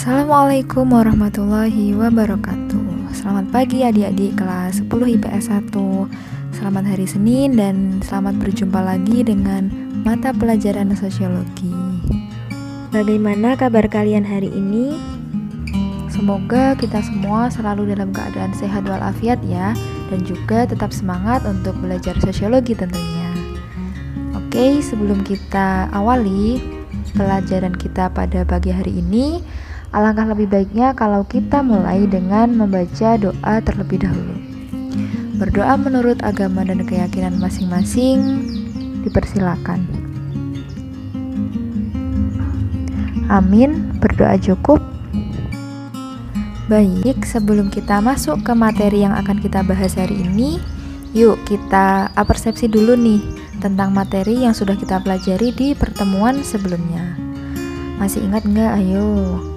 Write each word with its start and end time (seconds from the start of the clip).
Assalamualaikum 0.00 0.96
warahmatullahi 0.96 1.92
wabarakatuh. 1.92 3.12
Selamat 3.12 3.52
pagi 3.52 3.84
adik-adik 3.84 4.32
kelas 4.32 4.80
10 4.88 4.88
IPS 4.88 5.52
1 5.52 6.56
Selamat 6.56 6.88
hari 6.88 7.04
Senin 7.04 7.52
dan 7.52 8.00
selamat 8.00 8.40
berjumpa 8.40 8.80
lagi 8.80 9.20
dengan 9.20 9.68
mata 10.00 10.32
pelajaran 10.32 10.96
sosiologi. 10.96 11.68
Bagaimana 12.88 13.60
kabar 13.60 13.84
kalian 13.92 14.24
hari 14.24 14.48
ini? 14.48 14.96
Semoga 16.08 16.72
kita 16.80 17.04
semua 17.04 17.52
selalu 17.52 17.92
dalam 17.92 18.08
keadaan 18.16 18.56
sehat 18.56 18.88
walafiat 18.88 19.36
ya 19.44 19.76
Dan 20.08 20.24
juga 20.24 20.64
tetap 20.64 20.96
semangat 20.96 21.44
untuk 21.44 21.76
belajar 21.76 22.16
sosiologi 22.24 22.72
tentunya. 22.72 23.28
Oke, 24.32 24.80
sebelum 24.80 25.20
kita 25.20 25.92
awali 25.92 26.56
pelajaran 27.12 27.76
kita 27.76 28.08
pada 28.08 28.48
pagi 28.48 28.72
hari 28.72 28.96
ini 28.96 29.44
Alangkah 29.90 30.22
lebih 30.30 30.46
baiknya 30.46 30.94
kalau 30.94 31.26
kita 31.26 31.66
mulai 31.66 32.06
dengan 32.06 32.54
membaca 32.54 33.18
doa 33.18 33.54
terlebih 33.58 34.06
dahulu. 34.06 34.38
Berdoa 35.34 35.74
menurut 35.74 36.22
agama 36.22 36.62
dan 36.62 36.86
keyakinan 36.86 37.42
masing-masing 37.42 38.46
dipersilakan. 39.02 39.82
Amin, 43.26 43.90
berdoa 43.98 44.38
cukup. 44.38 44.78
Baik, 46.70 47.26
sebelum 47.26 47.66
kita 47.66 47.98
masuk 47.98 48.46
ke 48.46 48.54
materi 48.54 49.02
yang 49.02 49.18
akan 49.18 49.42
kita 49.42 49.66
bahas 49.66 49.98
hari 49.98 50.22
ini, 50.22 50.62
yuk 51.10 51.34
kita 51.50 52.14
apersepsi 52.14 52.70
dulu 52.70 52.94
nih 52.94 53.18
tentang 53.58 53.90
materi 53.90 54.46
yang 54.46 54.54
sudah 54.54 54.78
kita 54.78 55.02
pelajari 55.02 55.50
di 55.50 55.74
pertemuan 55.74 56.46
sebelumnya. 56.46 57.18
Masih 57.98 58.22
ingat 58.22 58.46
nggak? 58.46 58.70
Ayo. 58.78 59.49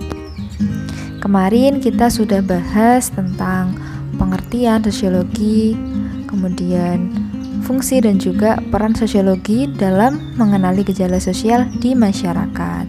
Kemarin 1.23 1.80
kita 1.80 2.12
sudah 2.12 2.44
bahas 2.44 3.07
tentang 3.07 3.79
pengertian 4.20 4.84
sosiologi, 4.84 5.74
kemudian 6.27 7.10
fungsi 7.63 8.04
dan 8.04 8.20
juga 8.20 8.60
peran 8.70 8.91
sosiologi 8.91 9.71
dalam 9.71 10.35
mengenali 10.35 10.84
gejala 10.84 11.18
sosial 11.23 11.71
di 11.79 11.96
masyarakat. 11.96 12.85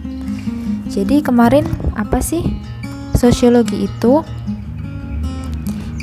Jadi 0.90 1.22
kemarin 1.22 1.62
apa 1.94 2.18
sih 2.18 2.42
sosiologi 3.14 3.86
itu? 3.86 4.26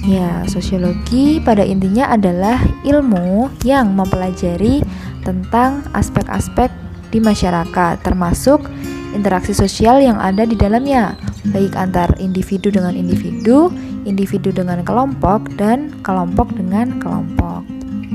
Ya, 0.01 0.41
sosiologi 0.49 1.37
pada 1.45 1.61
intinya 1.61 2.09
adalah 2.09 2.57
ilmu 2.81 3.53
yang 3.61 3.93
mempelajari 3.93 4.81
tentang 5.21 5.85
aspek-aspek 5.93 6.73
di 7.13 7.21
masyarakat, 7.21 8.01
termasuk 8.01 8.65
interaksi 9.13 9.53
sosial 9.53 10.01
yang 10.01 10.17
ada 10.17 10.41
di 10.41 10.57
dalamnya, 10.57 11.13
baik 11.49 11.73
antar 11.73 12.13
individu 12.21 12.69
dengan 12.69 12.93
individu, 12.93 13.73
individu 14.05 14.53
dengan 14.53 14.85
kelompok, 14.85 15.49
dan 15.57 15.89
kelompok 16.05 16.53
dengan 16.53 17.01
kelompok. 17.01 17.65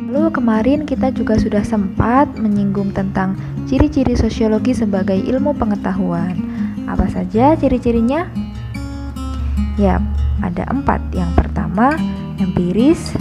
Lalu 0.06 0.30
kemarin 0.32 0.80
kita 0.86 1.10
juga 1.10 1.36
sudah 1.36 1.66
sempat 1.66 2.30
menyinggung 2.38 2.94
tentang 2.94 3.34
ciri-ciri 3.66 4.14
sosiologi 4.14 4.72
sebagai 4.72 5.19
ilmu 5.19 5.52
pengetahuan. 5.58 6.38
Apa 6.86 7.10
saja 7.10 7.58
ciri-cirinya? 7.58 8.30
Ya, 9.77 10.00
ada 10.41 10.64
empat. 10.70 11.02
Yang 11.12 11.34
pertama, 11.36 11.98
empiris, 12.38 13.12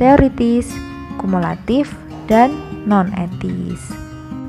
teoritis, 0.00 0.70
kumulatif, 1.18 1.92
dan 2.30 2.54
non-etis. 2.86 4.07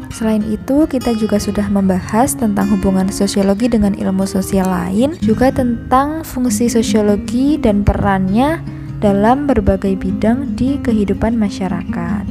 Selain 0.10 0.42
itu, 0.42 0.90
kita 0.90 1.14
juga 1.14 1.38
sudah 1.38 1.70
membahas 1.70 2.34
tentang 2.34 2.66
hubungan 2.74 3.08
sosiologi 3.14 3.70
dengan 3.70 3.94
ilmu 3.94 4.26
sosial 4.26 4.66
lain, 4.66 5.14
juga 5.22 5.54
tentang 5.54 6.26
fungsi 6.26 6.66
sosiologi 6.66 7.62
dan 7.62 7.86
perannya 7.86 8.60
dalam 9.00 9.48
berbagai 9.48 9.96
bidang 9.96 10.58
di 10.58 10.82
kehidupan 10.82 11.38
masyarakat. 11.40 12.26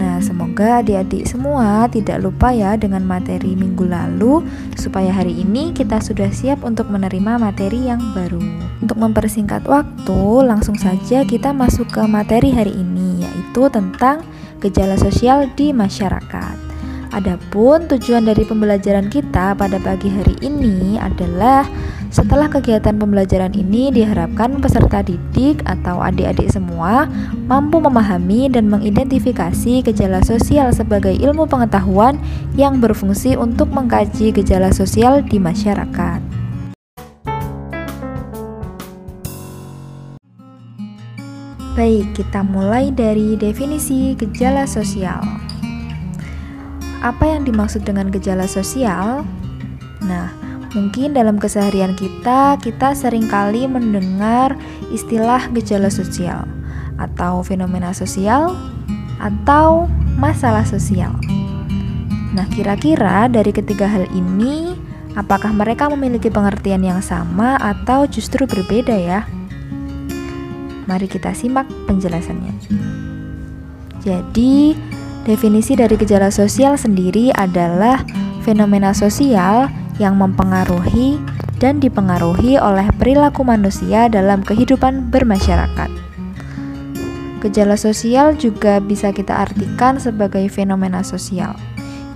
Nah, 0.00 0.16
semoga 0.24 0.80
adik-adik 0.80 1.28
semua 1.28 1.84
tidak 1.92 2.24
lupa 2.24 2.56
ya 2.56 2.72
dengan 2.76 3.04
materi 3.04 3.52
minggu 3.52 3.84
lalu, 3.84 4.40
supaya 4.72 5.12
hari 5.12 5.36
ini 5.36 5.76
kita 5.76 6.00
sudah 6.00 6.32
siap 6.32 6.64
untuk 6.64 6.88
menerima 6.88 7.36
materi 7.36 7.90
yang 7.90 8.00
baru. 8.16 8.40
Untuk 8.80 8.96
mempersingkat 8.96 9.68
waktu, 9.68 10.20
langsung 10.46 10.80
saja 10.80 11.20
kita 11.24 11.52
masuk 11.52 11.90
ke 11.92 12.00
materi 12.08 12.48
hari 12.48 12.72
ini, 12.72 13.28
yaitu 13.28 13.68
tentang 13.68 14.24
gejala 14.60 14.96
sosial 14.96 15.52
di 15.52 15.72
masyarakat. 15.76 16.69
Adapun 17.10 17.90
tujuan 17.90 18.22
dari 18.22 18.46
pembelajaran 18.46 19.10
kita 19.10 19.58
pada 19.58 19.82
pagi 19.82 20.06
hari 20.06 20.38
ini 20.46 20.94
adalah 20.94 21.66
setelah 22.06 22.46
kegiatan 22.46 22.94
pembelajaran 22.94 23.50
ini 23.50 23.90
diharapkan 23.90 24.62
peserta 24.62 25.02
didik 25.02 25.58
atau 25.66 25.98
adik-adik 25.98 26.46
semua 26.54 27.10
mampu 27.50 27.82
memahami 27.82 28.46
dan 28.46 28.70
mengidentifikasi 28.70 29.82
gejala 29.90 30.22
sosial 30.22 30.70
sebagai 30.70 31.10
ilmu 31.10 31.50
pengetahuan 31.50 32.14
yang 32.54 32.78
berfungsi 32.78 33.34
untuk 33.34 33.74
mengkaji 33.74 34.30
gejala 34.30 34.70
sosial 34.70 35.18
di 35.26 35.42
masyarakat. 35.42 36.22
Baik, 41.74 42.06
kita 42.14 42.46
mulai 42.46 42.94
dari 42.94 43.34
definisi 43.34 44.14
gejala 44.14 44.62
sosial. 44.62 45.49
Apa 47.00 47.32
yang 47.32 47.48
dimaksud 47.48 47.88
dengan 47.88 48.12
gejala 48.12 48.44
sosial? 48.44 49.24
Nah, 50.04 50.28
mungkin 50.76 51.16
dalam 51.16 51.40
keseharian 51.40 51.96
kita, 51.96 52.60
kita 52.60 52.92
sering 52.92 53.24
kali 53.24 53.64
mendengar 53.64 54.52
istilah 54.92 55.48
gejala 55.56 55.88
sosial 55.88 56.44
atau 57.00 57.40
fenomena 57.40 57.96
sosial 57.96 58.52
atau 59.16 59.88
masalah 60.20 60.68
sosial. 60.68 61.16
Nah, 62.36 62.44
kira-kira 62.52 63.32
dari 63.32 63.50
ketiga 63.50 63.88
hal 63.88 64.04
ini, 64.12 64.76
apakah 65.16 65.56
mereka 65.56 65.88
memiliki 65.88 66.28
pengertian 66.28 66.84
yang 66.84 67.00
sama 67.00 67.56
atau 67.56 68.04
justru 68.04 68.44
berbeda 68.44 68.92
ya? 68.92 69.24
Mari 70.84 71.08
kita 71.08 71.32
simak 71.32 71.64
penjelasannya. 71.88 72.54
Jadi, 74.04 74.76
Definisi 75.20 75.76
dari 75.76 76.00
gejala 76.00 76.32
sosial 76.32 76.80
sendiri 76.80 77.28
adalah 77.36 78.00
fenomena 78.40 78.96
sosial 78.96 79.68
yang 80.00 80.16
mempengaruhi 80.16 81.20
dan 81.60 81.76
dipengaruhi 81.76 82.56
oleh 82.56 82.88
perilaku 82.96 83.44
manusia 83.44 84.08
dalam 84.08 84.40
kehidupan 84.40 85.12
bermasyarakat. 85.12 85.92
Gejala 87.44 87.76
sosial 87.76 88.36
juga 88.36 88.80
bisa 88.80 89.12
kita 89.12 89.44
artikan 89.44 90.00
sebagai 90.00 90.48
fenomena 90.48 91.04
sosial, 91.04 91.52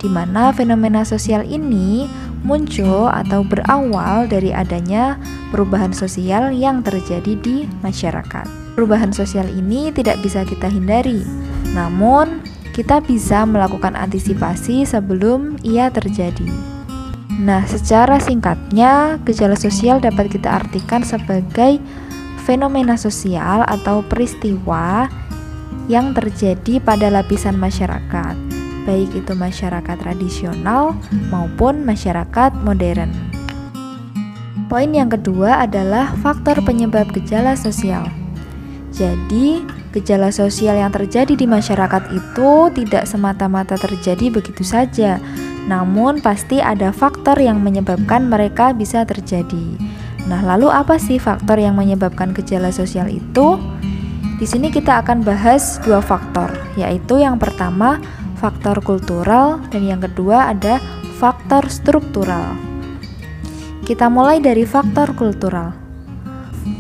di 0.01 0.09
mana 0.09 0.53
fenomena 0.53 1.05
sosial 1.05 1.45
ini 1.45 2.09
muncul 2.45 3.09
atau 3.09 3.41
berawal 3.45 4.29
dari 4.29 4.53
adanya 4.53 5.17
perubahan 5.53 5.93
sosial 5.97 6.53
yang 6.53 6.85
terjadi 6.85 7.37
di 7.41 7.69
masyarakat. 7.81 8.49
Perubahan 8.77 9.13
sosial 9.13 9.49
ini 9.49 9.93
tidak 9.93 10.21
bisa 10.21 10.45
kita 10.45 10.69
hindari, 10.69 11.25
namun 11.73 12.45
kita 12.75 12.99
bisa 12.99 13.47
melakukan 13.47 13.95
antisipasi 13.95 14.83
sebelum 14.83 15.57
ia 15.63 15.89
terjadi. 15.95 16.75
Nah, 17.39 17.63
secara 17.71 18.19
singkatnya, 18.19 19.23
gejala 19.23 19.55
sosial 19.55 20.03
dapat 20.03 20.27
kita 20.35 20.51
artikan 20.51 21.07
sebagai 21.07 21.79
fenomena 22.43 22.99
sosial 22.99 23.63
atau 23.65 24.03
peristiwa 24.03 25.07
yang 25.87 26.13
terjadi 26.13 26.83
pada 26.83 27.09
lapisan 27.15 27.55
masyarakat, 27.57 28.35
baik 28.85 29.11
itu 29.15 29.33
masyarakat 29.39 29.97
tradisional 30.01 30.99
maupun 31.31 31.87
masyarakat 31.87 32.55
modern. 32.67 33.11
Poin 34.67 34.91
yang 34.91 35.13
kedua 35.13 35.63
adalah 35.63 36.11
faktor 36.25 36.59
penyebab 36.65 37.13
gejala 37.13 37.55
sosial. 37.55 38.09
Jadi, 38.95 39.61
Gejala 39.95 40.35
sosial 40.35 40.75
yang 40.75 40.91
terjadi 40.91 41.39
di 41.39 41.47
masyarakat 41.47 42.11
itu 42.11 42.51
tidak 42.75 43.07
semata-mata 43.07 43.79
terjadi 43.79 44.27
begitu 44.27 44.67
saja, 44.67 45.23
namun 45.71 46.19
pasti 46.19 46.59
ada 46.59 46.91
faktor 46.91 47.39
yang 47.39 47.63
menyebabkan 47.63 48.27
mereka 48.27 48.75
bisa 48.75 49.07
terjadi. 49.07 49.79
Nah, 50.27 50.43
lalu 50.43 50.67
apa 50.67 50.99
sih 50.99 51.23
faktor 51.23 51.63
yang 51.63 51.79
menyebabkan 51.79 52.35
gejala 52.35 52.75
sosial 52.75 53.07
itu? 53.07 53.55
Di 54.43 54.47
sini 54.51 54.75
kita 54.75 54.99
akan 55.07 55.23
bahas 55.23 55.79
dua 55.87 56.03
faktor, 56.03 56.51
yaitu 56.75 57.23
yang 57.23 57.39
pertama 57.39 58.03
faktor 58.43 58.83
kultural 58.83 59.63
dan 59.71 59.87
yang 59.87 60.03
kedua 60.03 60.51
ada 60.51 60.83
faktor 61.23 61.71
struktural. 61.71 62.59
Kita 63.87 64.11
mulai 64.11 64.43
dari 64.43 64.67
faktor 64.67 65.15
kultural. 65.15 65.71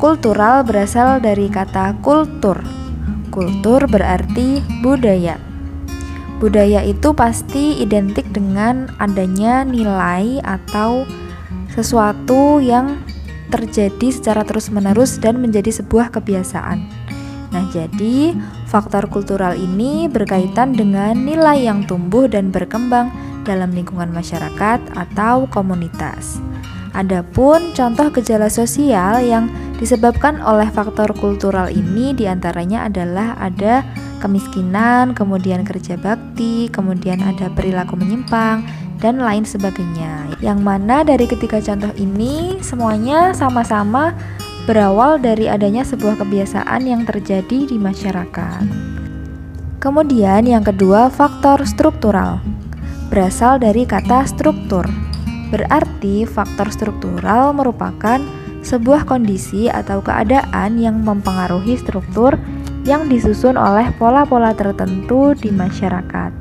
Kultural 0.02 0.66
berasal 0.66 1.22
dari 1.22 1.46
kata 1.46 1.94
kultur 2.02 2.83
Kultur 3.34 3.90
berarti 3.90 4.62
budaya. 4.78 5.42
Budaya 6.38 6.86
itu 6.86 7.10
pasti 7.18 7.82
identik 7.82 8.30
dengan 8.30 8.94
adanya 9.02 9.66
nilai 9.66 10.38
atau 10.46 11.02
sesuatu 11.74 12.62
yang 12.62 13.02
terjadi 13.50 14.14
secara 14.14 14.46
terus-menerus 14.46 15.18
dan 15.18 15.42
menjadi 15.42 15.74
sebuah 15.82 16.14
kebiasaan. 16.14 16.78
Nah, 17.50 17.66
jadi 17.74 18.38
faktor 18.70 19.10
kultural 19.10 19.58
ini 19.58 20.06
berkaitan 20.06 20.70
dengan 20.70 21.18
nilai 21.18 21.66
yang 21.66 21.82
tumbuh 21.90 22.30
dan 22.30 22.54
berkembang 22.54 23.10
dalam 23.42 23.74
lingkungan 23.74 24.14
masyarakat 24.14 24.78
atau 24.94 25.50
komunitas. 25.50 26.38
Adapun 26.94 27.74
contoh 27.74 28.06
gejala 28.14 28.46
sosial 28.46 29.18
yang 29.18 29.50
disebabkan 29.82 30.38
oleh 30.38 30.70
faktor 30.70 31.10
kultural 31.18 31.66
ini 31.66 32.14
di 32.14 32.30
antaranya 32.30 32.86
adalah 32.86 33.34
ada 33.42 33.82
kemiskinan, 34.22 35.10
kemudian 35.12 35.66
kerja 35.66 35.98
bakti, 35.98 36.70
kemudian 36.70 37.18
ada 37.18 37.50
perilaku 37.50 37.98
menyimpang, 37.98 38.62
dan 39.02 39.18
lain 39.18 39.42
sebagainya. 39.42 40.38
Yang 40.38 40.58
mana 40.62 41.02
dari 41.02 41.26
ketiga 41.26 41.58
contoh 41.58 41.90
ini 41.98 42.62
semuanya 42.62 43.34
sama-sama 43.34 44.14
berawal 44.64 45.20
dari 45.20 45.50
adanya 45.50 45.84
sebuah 45.84 46.22
kebiasaan 46.22 46.88
yang 46.88 47.02
terjadi 47.04 47.68
di 47.68 47.76
masyarakat. 47.76 48.64
Kemudian 49.82 50.48
yang 50.48 50.64
kedua, 50.64 51.12
faktor 51.12 51.60
struktural. 51.68 52.40
Berasal 53.12 53.60
dari 53.60 53.84
kata 53.84 54.24
struktur. 54.24 55.03
Berarti 55.54 56.26
faktor 56.26 56.74
struktural 56.74 57.54
merupakan 57.54 58.18
sebuah 58.66 59.06
kondisi 59.06 59.70
atau 59.70 60.02
keadaan 60.02 60.82
yang 60.82 60.98
mempengaruhi 61.06 61.78
struktur 61.78 62.34
yang 62.82 63.06
disusun 63.06 63.54
oleh 63.54 63.86
pola-pola 63.94 64.50
tertentu 64.50 65.30
di 65.38 65.54
masyarakat. 65.54 66.34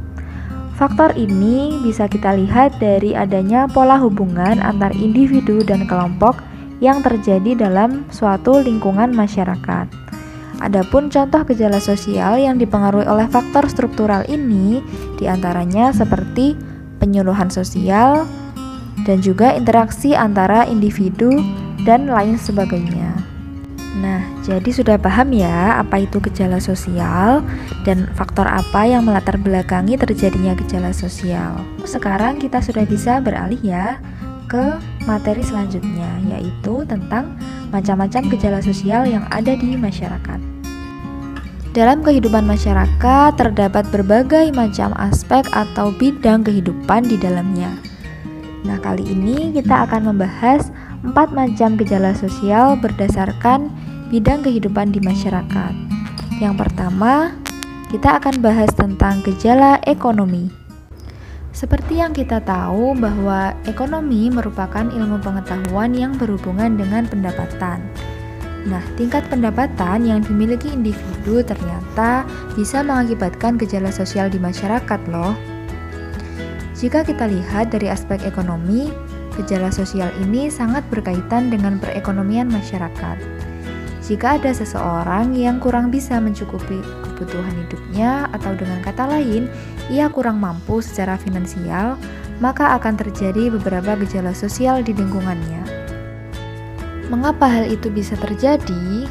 Faktor 0.74 1.14
ini 1.14 1.78
bisa 1.86 2.10
kita 2.10 2.34
lihat 2.34 2.82
dari 2.82 3.14
adanya 3.14 3.70
pola 3.70 4.02
hubungan 4.02 4.58
antar 4.58 4.90
individu 4.98 5.62
dan 5.62 5.86
kelompok 5.86 6.42
yang 6.82 7.06
terjadi 7.06 7.54
dalam 7.70 8.10
suatu 8.10 8.66
lingkungan 8.66 9.14
masyarakat. 9.14 9.94
Adapun 10.58 11.14
contoh 11.14 11.46
gejala 11.46 11.78
sosial 11.78 12.42
yang 12.42 12.58
dipengaruhi 12.58 13.06
oleh 13.06 13.30
faktor 13.30 13.70
struktural 13.70 14.26
ini 14.26 14.82
di 15.22 15.30
antaranya 15.30 15.94
seperti 15.94 16.58
penyuluhan 16.98 17.54
sosial 17.54 18.26
dan 19.04 19.20
juga 19.20 19.58
interaksi 19.58 20.14
antara 20.14 20.70
individu 20.70 21.42
dan 21.84 22.08
lain 22.08 22.38
sebagainya. 22.38 23.14
Nah, 24.04 24.20
jadi 24.44 24.68
sudah 24.68 24.98
paham 24.98 25.32
ya 25.32 25.80
apa 25.80 26.04
itu 26.04 26.20
gejala 26.20 26.58
sosial 26.58 27.46
dan 27.88 28.10
faktor 28.18 28.44
apa 28.50 28.84
yang 28.84 29.06
melatar 29.06 29.40
belakangi 29.40 29.96
terjadinya 29.96 30.58
gejala 30.58 30.92
sosial. 30.92 31.62
Sekarang 31.88 32.42
kita 32.42 32.60
sudah 32.60 32.84
bisa 32.84 33.22
beralih 33.24 33.62
ya 33.62 34.02
ke 34.52 34.76
materi 35.06 35.40
selanjutnya 35.40 36.10
yaitu 36.28 36.84
tentang 36.90 37.38
macam-macam 37.72 38.28
gejala 38.34 38.60
sosial 38.60 39.08
yang 39.08 39.24
ada 39.32 39.56
di 39.56 39.78
masyarakat. 39.78 40.40
Dalam 41.74 42.06
kehidupan 42.06 42.46
masyarakat 42.46 43.34
terdapat 43.34 43.90
berbagai 43.90 44.54
macam 44.54 44.94
aspek 45.00 45.42
atau 45.50 45.90
bidang 45.96 46.46
kehidupan 46.46 47.10
di 47.10 47.18
dalamnya. 47.18 47.93
Nah, 48.64 48.80
kali 48.80 49.04
ini 49.04 49.52
kita 49.52 49.88
akan 49.88 50.16
membahas 50.16 50.72
empat 51.04 51.36
macam 51.36 51.76
gejala 51.76 52.16
sosial 52.16 52.80
berdasarkan 52.80 53.68
bidang 54.08 54.44
kehidupan 54.44 54.96
di 54.96 55.04
masyarakat. 55.04 55.74
Yang 56.40 56.56
pertama, 56.56 57.36
kita 57.92 58.18
akan 58.18 58.40
bahas 58.40 58.72
tentang 58.72 59.20
gejala 59.22 59.78
ekonomi. 59.84 60.50
Seperti 61.54 62.02
yang 62.02 62.18
kita 62.18 62.42
tahu 62.42 62.98
bahwa 62.98 63.54
ekonomi 63.70 64.34
merupakan 64.34 64.90
ilmu 64.90 65.22
pengetahuan 65.22 65.94
yang 65.94 66.18
berhubungan 66.18 66.74
dengan 66.74 67.06
pendapatan. 67.06 67.86
Nah, 68.64 68.82
tingkat 68.96 69.28
pendapatan 69.28 70.08
yang 70.08 70.24
dimiliki 70.24 70.72
individu 70.72 71.44
ternyata 71.46 72.24
bisa 72.56 72.82
mengakibatkan 72.82 73.60
gejala 73.60 73.92
sosial 73.92 74.32
di 74.32 74.40
masyarakat 74.40 75.02
loh. 75.12 75.36
Jika 76.84 77.08
kita 77.08 77.32
lihat 77.32 77.72
dari 77.72 77.88
aspek 77.88 78.28
ekonomi, 78.28 78.92
Gejala 79.34 79.74
sosial 79.74 80.14
ini 80.22 80.46
sangat 80.46 80.86
berkaitan 80.94 81.50
dengan 81.50 81.82
perekonomian 81.82 82.54
masyarakat. 82.54 83.18
Jika 84.04 84.38
ada 84.38 84.52
seseorang 84.54 85.34
yang 85.34 85.58
kurang 85.58 85.90
bisa 85.90 86.22
mencukupi 86.22 86.78
kebutuhan 87.02 87.56
hidupnya, 87.66 88.30
atau 88.36 88.54
dengan 88.54 88.84
kata 88.86 89.10
lain, 89.10 89.50
ia 89.90 90.06
kurang 90.12 90.38
mampu 90.38 90.84
secara 90.86 91.18
finansial, 91.18 91.98
maka 92.44 92.78
akan 92.78 93.00
terjadi 93.00 93.50
beberapa 93.50 93.98
gejala 94.06 94.38
sosial 94.38 94.86
di 94.86 94.94
lingkungannya. 94.94 95.64
Mengapa 97.10 97.50
hal 97.50 97.66
itu 97.66 97.90
bisa 97.90 98.14
terjadi? 98.20 99.08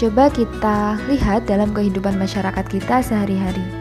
Coba 0.00 0.32
kita 0.32 0.96
lihat 1.12 1.44
dalam 1.44 1.76
kehidupan 1.76 2.16
masyarakat 2.16 2.64
kita 2.72 3.04
sehari-hari. 3.04 3.79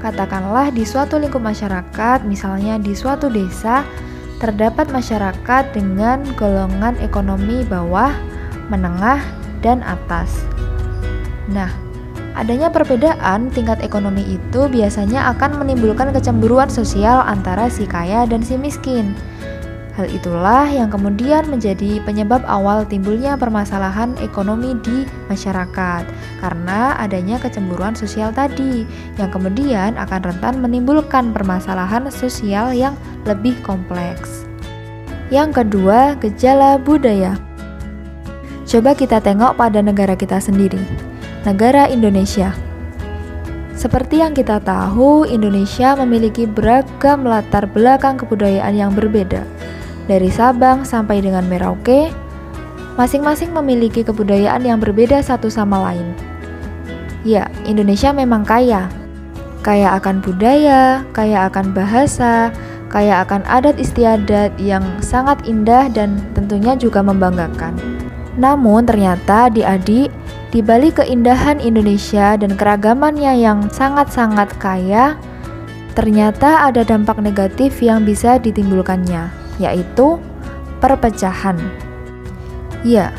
Katakanlah 0.00 0.72
di 0.72 0.88
suatu 0.88 1.20
lingkup 1.20 1.44
masyarakat, 1.44 2.24
misalnya 2.24 2.80
di 2.80 2.96
suatu 2.96 3.28
desa, 3.28 3.84
terdapat 4.40 4.88
masyarakat 4.88 5.76
dengan 5.76 6.24
golongan 6.40 6.96
ekonomi 7.04 7.60
bawah, 7.68 8.08
menengah, 8.72 9.20
dan 9.60 9.84
atas. 9.84 10.48
Nah, 11.52 11.68
adanya 12.32 12.72
perbedaan 12.72 13.52
tingkat 13.52 13.84
ekonomi 13.84 14.24
itu 14.40 14.72
biasanya 14.72 15.36
akan 15.36 15.60
menimbulkan 15.60 16.16
kecemburuan 16.16 16.72
sosial 16.72 17.20
antara 17.20 17.68
si 17.68 17.84
kaya 17.84 18.24
dan 18.24 18.40
si 18.40 18.56
miskin. 18.56 19.12
Hal 20.00 20.08
itulah 20.16 20.64
yang 20.64 20.88
kemudian 20.88 21.52
menjadi 21.52 22.00
penyebab 22.08 22.40
awal 22.48 22.88
timbulnya 22.88 23.36
permasalahan 23.36 24.16
ekonomi 24.24 24.72
di 24.80 25.04
masyarakat 25.28 26.08
karena 26.40 26.96
adanya 26.96 27.36
kecemburuan 27.36 27.92
sosial 27.92 28.32
tadi 28.32 28.88
yang 29.20 29.28
kemudian 29.28 30.00
akan 30.00 30.32
rentan 30.32 30.64
menimbulkan 30.64 31.36
permasalahan 31.36 32.08
sosial 32.08 32.72
yang 32.72 32.96
lebih 33.28 33.52
kompleks. 33.60 34.48
Yang 35.28 35.60
kedua, 35.60 36.16
gejala 36.16 36.80
budaya. 36.80 37.36
Coba 38.64 38.96
kita 38.96 39.20
tengok 39.20 39.60
pada 39.60 39.84
negara 39.84 40.16
kita 40.16 40.40
sendiri, 40.40 40.80
negara 41.44 41.92
Indonesia. 41.92 42.56
Seperti 43.76 44.24
yang 44.24 44.32
kita 44.32 44.64
tahu, 44.64 45.28
Indonesia 45.28 45.92
memiliki 45.92 46.48
beragam 46.48 47.28
latar 47.28 47.68
belakang 47.68 48.16
kebudayaan 48.16 48.72
yang 48.72 48.96
berbeda 48.96 49.44
dari 50.10 50.26
Sabang 50.26 50.82
sampai 50.82 51.22
dengan 51.22 51.46
Merauke, 51.46 52.10
masing-masing 52.98 53.54
memiliki 53.54 54.02
kebudayaan 54.02 54.66
yang 54.66 54.82
berbeda 54.82 55.22
satu 55.22 55.46
sama 55.46 55.78
lain. 55.86 56.10
Ya, 57.22 57.46
Indonesia 57.62 58.10
memang 58.10 58.42
kaya. 58.42 58.90
Kaya 59.62 59.94
akan 59.94 60.18
budaya, 60.24 61.06
kaya 61.14 61.46
akan 61.46 61.70
bahasa, 61.70 62.50
kaya 62.90 63.22
akan 63.22 63.46
adat 63.46 63.78
istiadat 63.78 64.56
yang 64.58 64.82
sangat 64.98 65.38
indah 65.46 65.86
dan 65.92 66.18
tentunya 66.34 66.74
juga 66.74 67.04
membanggakan. 67.04 67.78
Namun 68.34 68.88
ternyata 68.88 69.52
di 69.52 69.62
adik 69.62 70.10
di 70.50 70.58
balik 70.64 70.98
keindahan 70.98 71.62
Indonesia 71.62 72.34
dan 72.34 72.56
keragamannya 72.56 73.36
yang 73.38 73.68
sangat-sangat 73.68 74.50
kaya, 74.58 75.14
ternyata 75.92 76.66
ada 76.66 76.82
dampak 76.82 77.20
negatif 77.20 77.84
yang 77.84 78.02
bisa 78.08 78.40
ditimbulkannya 78.40 79.39
yaitu 79.60 80.16
perpecahan. 80.80 81.60
Ya, 82.80 83.12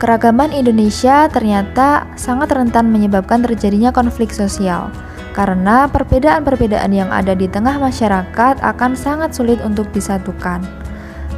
keragaman 0.00 0.56
Indonesia 0.56 1.28
ternyata 1.28 2.08
sangat 2.16 2.48
rentan 2.50 2.88
menyebabkan 2.88 3.44
terjadinya 3.44 3.92
konflik 3.92 4.32
sosial 4.32 4.88
karena 5.36 5.88
perbedaan-perbedaan 5.88 6.92
yang 6.92 7.12
ada 7.12 7.36
di 7.36 7.48
tengah 7.48 7.76
masyarakat 7.76 8.60
akan 8.64 8.92
sangat 8.96 9.36
sulit 9.36 9.60
untuk 9.60 9.88
disatukan. 9.92 10.64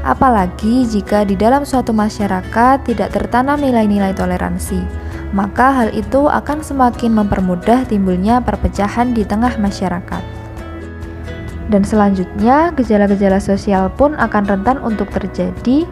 Apalagi 0.04 0.84
jika 0.84 1.24
di 1.24 1.32
dalam 1.32 1.64
suatu 1.64 1.96
masyarakat 1.96 2.84
tidak 2.84 3.08
tertanam 3.14 3.56
nilai-nilai 3.56 4.12
toleransi, 4.12 4.84
maka 5.32 5.72
hal 5.72 5.88
itu 5.96 6.28
akan 6.28 6.60
semakin 6.60 7.24
mempermudah 7.24 7.88
timbulnya 7.88 8.44
perpecahan 8.44 9.16
di 9.16 9.24
tengah 9.24 9.56
masyarakat. 9.56 10.43
Dan 11.72 11.80
selanjutnya, 11.80 12.72
gejala-gejala 12.76 13.40
sosial 13.40 13.88
pun 13.94 14.12
akan 14.20 14.44
rentan 14.44 14.76
untuk 14.84 15.08
terjadi 15.08 15.88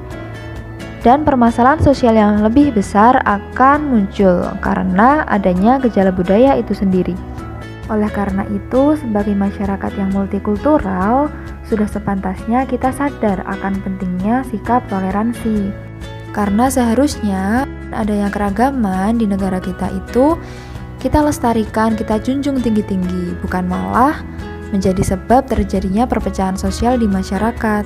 dan 1.03 1.27
permasalahan 1.27 1.83
sosial 1.83 2.15
yang 2.15 2.47
lebih 2.47 2.71
besar 2.71 3.19
akan 3.27 3.91
muncul 3.91 4.47
karena 4.63 5.27
adanya 5.27 5.83
gejala 5.83 6.15
budaya 6.15 6.55
itu 6.55 6.79
sendiri. 6.79 7.19
Oleh 7.91 8.07
karena 8.09 8.47
itu, 8.55 8.95
sebagai 8.95 9.35
masyarakat 9.35 9.93
yang 9.99 10.15
multikultural, 10.15 11.27
sudah 11.67 11.91
sepantasnya 11.91 12.63
kita 12.71 12.95
sadar 12.95 13.43
akan 13.51 13.83
pentingnya 13.83 14.47
sikap 14.47 14.87
toleransi. 14.87 15.75
Karena 16.31 16.71
seharusnya 16.71 17.67
ada 17.93 18.15
yang 18.15 18.31
keragaman 18.33 19.19
di 19.21 19.27
negara 19.27 19.59
kita 19.59 19.91
itu 19.93 20.39
kita 21.03 21.19
lestarikan, 21.19 21.99
kita 21.99 22.23
junjung 22.23 22.63
tinggi-tinggi, 22.63 23.37
bukan 23.43 23.67
malah 23.67 24.23
menjadi 24.73 25.05
sebab 25.15 25.47
terjadinya 25.47 26.09
perpecahan 26.09 26.57
sosial 26.57 26.97
di 26.97 27.07
masyarakat. 27.07 27.85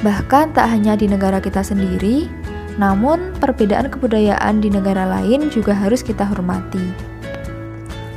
Bahkan 0.00 0.56
tak 0.56 0.66
hanya 0.70 0.96
di 0.96 1.10
negara 1.10 1.42
kita 1.42 1.60
sendiri, 1.60 2.30
namun 2.80 3.36
perbedaan 3.36 3.92
kebudayaan 3.92 4.64
di 4.64 4.72
negara 4.72 5.04
lain 5.04 5.52
juga 5.52 5.76
harus 5.76 6.00
kita 6.00 6.24
hormati. 6.24 7.10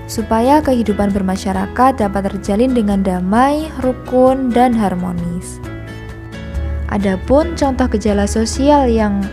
Supaya 0.08 0.62
kehidupan 0.62 1.12
bermasyarakat 1.12 2.00
dapat 2.00 2.22
terjalin 2.32 2.72
dengan 2.72 3.02
damai, 3.02 3.68
rukun, 3.82 4.54
dan 4.54 4.72
harmonis. 4.72 5.60
Adapun 6.94 7.58
contoh 7.58 7.90
gejala 7.90 8.30
sosial 8.30 8.86
yang 8.86 9.26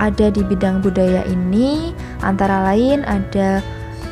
ada 0.00 0.32
di 0.32 0.40
bidang 0.40 0.80
budaya 0.80 1.20
ini 1.28 1.92
antara 2.24 2.72
lain 2.72 3.04
ada 3.04 3.60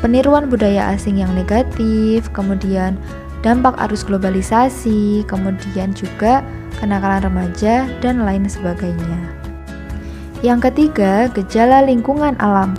peniruan 0.00 0.48
budaya 0.48 0.94
asing 0.94 1.20
yang 1.20 1.30
negatif, 1.36 2.26
kemudian 2.32 2.98
dampak 3.44 3.76
arus 3.86 4.02
globalisasi, 4.02 5.22
kemudian 5.28 5.92
juga 5.92 6.40
kenakalan 6.80 7.28
remaja, 7.28 7.84
dan 8.00 8.24
lain 8.24 8.48
sebagainya. 8.48 9.20
Yang 10.40 10.72
ketiga, 10.72 11.28
gejala 11.32 11.84
lingkungan 11.84 12.36
alam. 12.40 12.76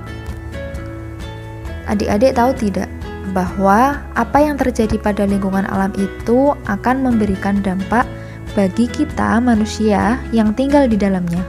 Adik-adik 1.85 2.33
tahu 2.33 2.51
tidak 2.57 2.89
bahwa 3.33 4.01
apa 4.13 4.37
yang 4.41 4.57
terjadi 4.57 4.97
pada 5.01 5.25
lingkungan 5.25 5.65
alam 5.69 5.93
itu 5.97 6.53
akan 6.69 7.05
memberikan 7.05 7.61
dampak 7.61 8.05
bagi 8.53 8.85
kita 8.89 9.41
manusia 9.41 10.21
yang 10.29 10.53
tinggal 10.53 10.85
di 10.85 10.97
dalamnya. 10.97 11.41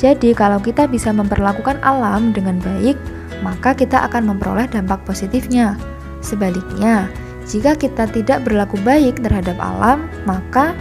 Jadi, 0.00 0.32
kalau 0.32 0.56
kita 0.64 0.88
bisa 0.88 1.12
memperlakukan 1.12 1.76
alam 1.84 2.32
dengan 2.32 2.56
baik, 2.60 2.96
maka 3.40 3.76
kita 3.76 4.06
akan 4.08 4.34
memperoleh 4.34 4.68
dampak 4.68 5.02
positifnya. 5.04 5.76
Sebaliknya, 6.20 7.08
jika 7.48 7.74
kita 7.74 8.06
tidak 8.06 8.44
berlaku 8.46 8.76
baik 8.84 9.18
terhadap 9.24 9.56
alam, 9.58 10.06
maka 10.28 10.76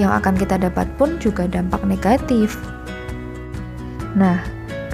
yang 0.00 0.12
akan 0.12 0.36
kita 0.36 0.56
dapat 0.60 0.86
pun 0.96 1.20
juga 1.20 1.44
dampak 1.50 1.82
negatif. 1.84 2.56
Nah, 4.16 4.40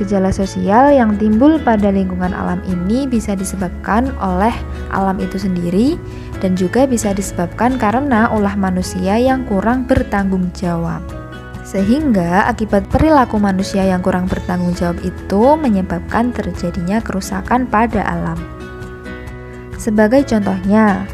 gejala 0.01 0.35
sosial 0.35 0.91
yang 0.91 1.15
timbul 1.21 1.63
pada 1.63 1.95
lingkungan 1.95 2.35
alam 2.35 2.59
ini 2.67 3.07
bisa 3.07 3.39
disebabkan 3.39 4.11
oleh 4.19 4.55
alam 4.91 5.23
itu 5.23 5.39
sendiri 5.39 5.95
dan 6.43 6.59
juga 6.59 6.91
bisa 6.91 7.15
disebabkan 7.15 7.79
karena 7.79 8.27
ulah 8.35 8.59
manusia 8.59 9.15
yang 9.15 9.47
kurang 9.47 9.87
bertanggung 9.87 10.51
jawab. 10.59 11.22
Sehingga 11.73 12.45
akibat 12.53 12.85
perilaku 12.93 13.41
manusia 13.41 13.81
yang 13.81 14.05
kurang 14.05 14.29
bertanggung 14.29 14.77
jawab 14.77 15.01
itu 15.01 15.57
menyebabkan 15.57 16.29
terjadinya 16.29 17.01
kerusakan 17.01 17.65
pada 17.65 18.05
alam. 18.05 18.37
Sebagai 19.81 20.21
contohnya, 20.29 21.09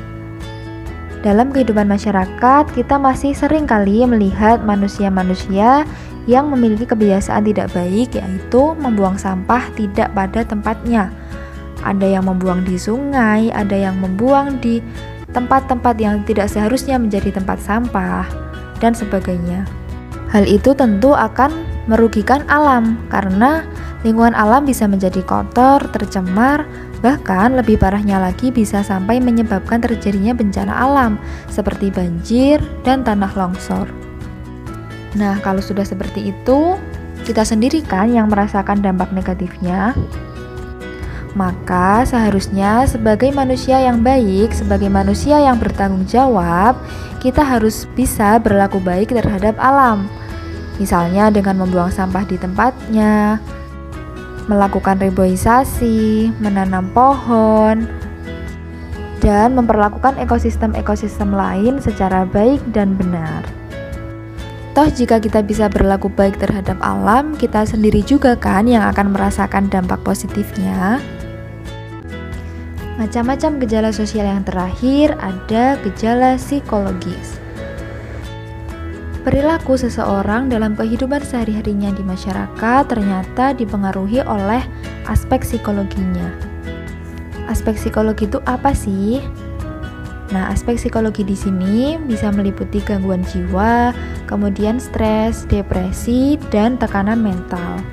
dalam 1.22 1.54
kehidupan 1.54 1.86
masyarakat, 1.86 2.74
kita 2.74 2.98
masih 2.98 3.38
sering 3.38 3.70
kali 3.70 4.02
melihat 4.02 4.58
manusia-manusia 4.66 5.86
yang 6.26 6.50
memiliki 6.50 6.90
kebiasaan 6.90 7.46
tidak 7.46 7.70
baik, 7.70 8.18
yaitu 8.18 8.74
membuang 8.82 9.14
sampah 9.14 9.62
tidak 9.78 10.10
pada 10.10 10.42
tempatnya. 10.42 11.14
Ada 11.86 12.18
yang 12.18 12.26
membuang 12.26 12.66
di 12.66 12.74
sungai, 12.74 13.54
ada 13.54 13.78
yang 13.78 13.94
membuang 14.02 14.58
di 14.58 14.82
tempat-tempat 15.30 15.94
yang 16.02 16.26
tidak 16.26 16.50
seharusnya 16.50 16.98
menjadi 16.98 17.30
tempat 17.30 17.62
sampah, 17.62 18.26
dan 18.82 18.94
sebagainya. 18.94 19.66
Hal 20.28 20.44
itu 20.44 20.76
tentu 20.76 21.16
akan 21.16 21.50
merugikan 21.88 22.44
alam, 22.52 23.00
karena 23.08 23.64
lingkungan 24.04 24.36
alam 24.36 24.68
bisa 24.68 24.84
menjadi 24.84 25.24
kotor, 25.24 25.80
tercemar, 25.88 26.68
Bahkan 26.98 27.54
lebih 27.54 27.78
parahnya 27.78 28.18
lagi 28.18 28.50
bisa 28.50 28.82
sampai 28.82 29.22
menyebabkan 29.22 29.78
terjadinya 29.78 30.34
bencana 30.34 30.74
alam 30.74 31.14
seperti 31.46 31.94
banjir 31.94 32.58
dan 32.82 33.06
tanah 33.06 33.30
longsor. 33.38 33.86
Nah, 35.14 35.38
kalau 35.40 35.62
sudah 35.62 35.86
seperti 35.86 36.34
itu, 36.34 36.74
kita 37.22 37.46
sendiri 37.46 37.86
kan 37.86 38.10
yang 38.10 38.26
merasakan 38.26 38.82
dampak 38.82 39.14
negatifnya. 39.14 39.94
Maka 41.38 42.02
seharusnya 42.02 42.82
sebagai 42.90 43.30
manusia 43.30 43.78
yang 43.78 44.02
baik, 44.02 44.50
sebagai 44.50 44.90
manusia 44.90 45.38
yang 45.38 45.54
bertanggung 45.62 46.02
jawab, 46.10 46.74
kita 47.22 47.46
harus 47.46 47.86
bisa 47.94 48.42
berlaku 48.42 48.82
baik 48.82 49.14
terhadap 49.14 49.54
alam. 49.62 50.10
Misalnya 50.78 51.34
dengan 51.34 51.62
membuang 51.66 51.90
sampah 51.90 52.22
di 52.22 52.38
tempatnya, 52.38 53.42
melakukan 54.46 54.96
reboisasi, 55.02 56.32
menanam 56.40 56.88
pohon, 56.94 57.84
dan 59.18 59.58
memperlakukan 59.58 60.16
ekosistem-ekosistem 60.22 61.34
lain 61.34 61.82
secara 61.82 62.24
baik 62.24 62.62
dan 62.70 62.94
benar. 62.94 63.42
Toh 64.78 64.86
jika 64.86 65.18
kita 65.18 65.42
bisa 65.42 65.66
berlaku 65.66 66.06
baik 66.06 66.38
terhadap 66.38 66.78
alam, 66.78 67.34
kita 67.34 67.66
sendiri 67.66 67.98
juga 68.06 68.38
kan 68.38 68.62
yang 68.70 68.86
akan 68.86 69.10
merasakan 69.10 69.66
dampak 69.66 69.98
positifnya. 70.06 71.02
Macam-macam 72.94 73.58
gejala 73.62 73.90
sosial 73.90 74.26
yang 74.26 74.46
terakhir 74.46 75.18
ada 75.18 75.78
gejala 75.82 76.38
psikologis. 76.38 77.42
Perilaku 79.28 79.76
seseorang 79.76 80.48
dalam 80.48 80.72
kehidupan 80.72 81.20
sehari-harinya 81.20 81.92
di 81.92 82.00
masyarakat 82.00 82.88
ternyata 82.88 83.52
dipengaruhi 83.52 84.24
oleh 84.24 84.64
aspek 85.04 85.44
psikologinya. 85.44 86.32
Aspek 87.44 87.76
psikologi 87.76 88.24
itu 88.24 88.40
apa 88.48 88.72
sih? 88.72 89.20
Nah, 90.32 90.48
aspek 90.48 90.80
psikologi 90.80 91.28
di 91.28 91.36
sini 91.36 92.00
bisa 92.08 92.32
meliputi 92.32 92.80
gangguan 92.80 93.20
jiwa, 93.20 93.92
kemudian 94.24 94.80
stres, 94.80 95.44
depresi, 95.44 96.40
dan 96.48 96.80
tekanan 96.80 97.20
mental. 97.20 97.84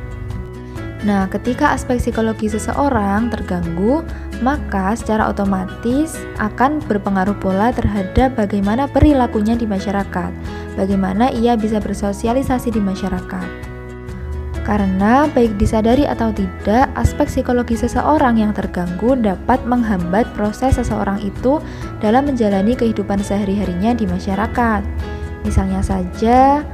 Nah, 1.04 1.28
ketika 1.28 1.76
aspek 1.76 2.00
psikologi 2.00 2.48
seseorang 2.48 3.28
terganggu, 3.28 4.08
maka 4.40 4.96
secara 4.96 5.28
otomatis 5.28 6.16
akan 6.40 6.80
berpengaruh 6.88 7.36
pula 7.44 7.76
terhadap 7.76 8.40
bagaimana 8.40 8.88
perilakunya 8.88 9.60
di 9.60 9.68
masyarakat 9.68 10.32
bagaimana 10.76 11.32
ia 11.32 11.56
bisa 11.56 11.80
bersosialisasi 11.80 12.72
di 12.72 12.80
masyarakat. 12.84 13.48
Karena 14.66 15.30
baik 15.30 15.62
disadari 15.62 16.10
atau 16.10 16.34
tidak, 16.34 16.90
aspek 16.98 17.30
psikologi 17.30 17.78
seseorang 17.78 18.42
yang 18.42 18.50
terganggu 18.50 19.14
dapat 19.14 19.62
menghambat 19.62 20.26
proses 20.34 20.82
seseorang 20.82 21.22
itu 21.22 21.62
dalam 22.02 22.26
menjalani 22.26 22.74
kehidupan 22.74 23.22
sehari-harinya 23.22 23.94
di 23.94 24.10
masyarakat. 24.10 24.82
Misalnya 25.46 25.86
saja, 25.86 26.66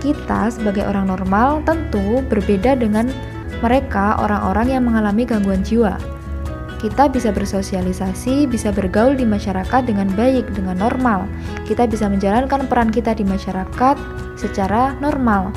kita 0.00 0.48
sebagai 0.48 0.88
orang 0.88 1.12
normal 1.12 1.60
tentu 1.68 2.24
berbeda 2.32 2.80
dengan 2.80 3.12
mereka 3.60 4.16
orang-orang 4.24 4.72
yang 4.72 4.88
mengalami 4.88 5.28
gangguan 5.28 5.60
jiwa 5.60 6.17
kita 6.78 7.10
bisa 7.10 7.34
bersosialisasi, 7.34 8.46
bisa 8.46 8.70
bergaul 8.70 9.18
di 9.18 9.26
masyarakat 9.26 9.82
dengan 9.82 10.06
baik, 10.14 10.46
dengan 10.54 10.78
normal. 10.78 11.26
Kita 11.66 11.90
bisa 11.90 12.06
menjalankan 12.06 12.70
peran 12.70 12.94
kita 12.94 13.18
di 13.18 13.26
masyarakat 13.26 13.98
secara 14.38 14.94
normal. 15.02 15.50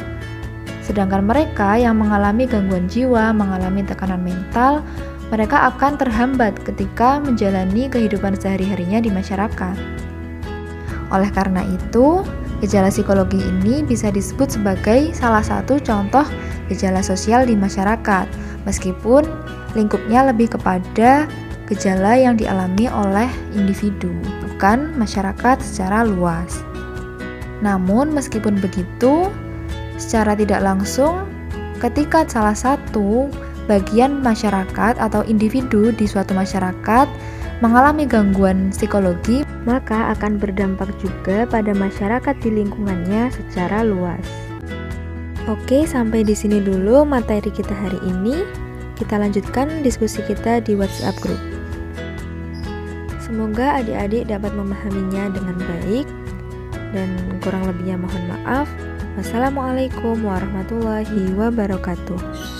Sedangkan 0.81 1.21
mereka 1.21 1.77
yang 1.77 2.01
mengalami 2.01 2.49
gangguan 2.49 2.89
jiwa, 2.89 3.29
mengalami 3.31 3.85
tekanan 3.85 4.25
mental, 4.25 4.81
mereka 5.29 5.71
akan 5.71 5.95
terhambat 5.95 6.57
ketika 6.65 7.21
menjalani 7.21 7.87
kehidupan 7.87 8.35
sehari-harinya 8.35 8.99
di 8.99 9.13
masyarakat. 9.13 9.77
Oleh 11.13 11.29
karena 11.31 11.63
itu, 11.63 12.25
gejala 12.59 12.89
psikologi 12.89 13.39
ini 13.39 13.85
bisa 13.85 14.09
disebut 14.09 14.57
sebagai 14.57 15.13
salah 15.15 15.45
satu 15.45 15.79
contoh 15.79 16.25
gejala 16.67 16.99
sosial 16.99 17.47
di 17.47 17.55
masyarakat, 17.55 18.25
meskipun 18.67 19.23
lingkupnya 19.73 20.27
lebih 20.29 20.53
kepada 20.53 21.25
gejala 21.71 22.19
yang 22.19 22.35
dialami 22.35 22.91
oleh 22.91 23.31
individu, 23.55 24.11
bukan 24.43 24.91
masyarakat 24.99 25.63
secara 25.63 26.03
luas. 26.03 26.59
Namun, 27.63 28.11
meskipun 28.11 28.59
begitu, 28.59 29.31
secara 29.95 30.35
tidak 30.35 30.59
langsung, 30.59 31.23
ketika 31.79 32.27
salah 32.27 32.57
satu 32.57 33.31
bagian 33.71 34.19
masyarakat 34.19 34.99
atau 34.99 35.23
individu 35.23 35.95
di 35.95 36.03
suatu 36.03 36.35
masyarakat 36.35 37.07
mengalami 37.63 38.09
gangguan 38.09 38.73
psikologi, 38.73 39.45
maka 39.63 40.11
akan 40.17 40.41
berdampak 40.41 40.89
juga 40.99 41.45
pada 41.45 41.71
masyarakat 41.71 42.35
di 42.41 42.49
lingkungannya 42.49 43.29
secara 43.29 43.85
luas. 43.85 44.25
Oke, 45.49 45.85
sampai 45.85 46.25
di 46.25 46.33
sini 46.33 46.61
dulu 46.61 47.05
materi 47.05 47.49
kita 47.53 47.73
hari 47.73 47.97
ini 48.05 48.41
kita 49.01 49.17
lanjutkan 49.17 49.81
diskusi 49.81 50.21
kita 50.21 50.61
di 50.61 50.77
WhatsApp 50.77 51.17
group. 51.25 51.41
Semoga 53.17 53.81
adik-adik 53.81 54.29
dapat 54.29 54.53
memahaminya 54.53 55.33
dengan 55.33 55.57
baik 55.57 56.05
dan 56.93 57.09
kurang 57.41 57.65
lebihnya 57.65 57.97
mohon 57.97 58.23
maaf. 58.29 58.69
Wassalamualaikum 59.17 60.21
warahmatullahi 60.21 61.33
wabarakatuh. 61.33 62.50